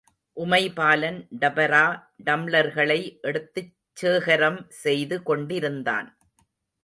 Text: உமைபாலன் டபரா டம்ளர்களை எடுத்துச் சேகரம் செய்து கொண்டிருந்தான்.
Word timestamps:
உமைபாலன் 0.37 1.19
டபரா 1.39 1.83
டம்ளர்களை 2.25 2.97
எடுத்துச் 3.21 3.71
சேகரம் 3.97 4.59
செய்து 4.81 5.23
கொண்டிருந்தான். 5.23 6.09